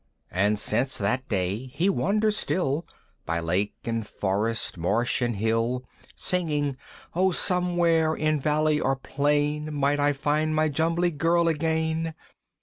[0.31, 2.87] And since that day he wanders still
[3.27, 5.83] By lake and forest, marsh and hill,
[6.15, 6.75] Singing
[7.13, 12.15] "O somewhere, in valley or plain "Might I find my Jumbly Girl again!